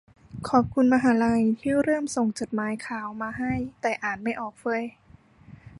[0.49, 4.83] ขอบคุณมหาลัยที่เริ่มส่งจดหมายข่าวมาให้ แต่อ่านไม่ออกเฟ้ย